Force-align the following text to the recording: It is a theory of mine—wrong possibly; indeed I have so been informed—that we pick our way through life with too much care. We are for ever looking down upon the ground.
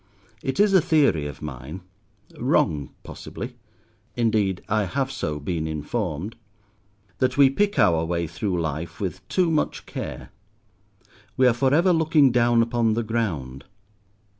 It 0.41 0.59
is 0.59 0.73
a 0.73 0.81
theory 0.81 1.27
of 1.27 1.43
mine—wrong 1.43 2.89
possibly; 3.03 3.55
indeed 4.15 4.63
I 4.67 4.85
have 4.85 5.11
so 5.11 5.39
been 5.39 5.67
informed—that 5.67 7.37
we 7.37 7.51
pick 7.51 7.77
our 7.77 8.03
way 8.03 8.25
through 8.25 8.59
life 8.59 8.99
with 8.99 9.25
too 9.27 9.51
much 9.51 9.85
care. 9.85 10.31
We 11.37 11.45
are 11.45 11.53
for 11.53 11.71
ever 11.71 11.93
looking 11.93 12.31
down 12.31 12.63
upon 12.63 12.95
the 12.95 13.03
ground. 13.03 13.65